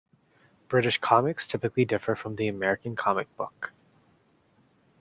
[0.67, 3.71] British comics typically differ from the American comic book.